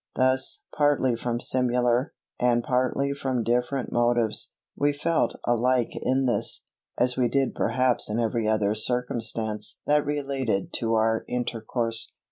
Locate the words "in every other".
8.09-8.73